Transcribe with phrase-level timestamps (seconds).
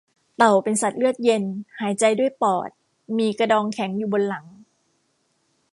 [0.37, 1.43] เต่าเป็นสัตว์เลือดเย็น
[1.79, 2.69] หายใจด้วยปอด
[3.17, 4.45] มีกระดองแข็งอยู่บนหลัง